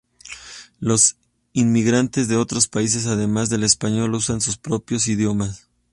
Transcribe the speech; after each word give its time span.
Los 0.79 1.17
inmigrantes 1.53 2.27
de 2.27 2.35
otros 2.35 2.67
países, 2.67 3.05
además 3.05 3.49
del 3.51 3.61
español, 3.63 4.15
usan 4.15 4.41
sus 4.41 4.57
propios 4.57 5.05
idiomas. 5.07 5.69